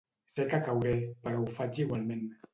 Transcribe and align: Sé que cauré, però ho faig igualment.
Sé 0.35 0.45
que 0.53 0.59
cauré, 0.69 0.95
però 1.27 1.43
ho 1.43 1.47
faig 1.59 1.79
igualment. 1.87 2.27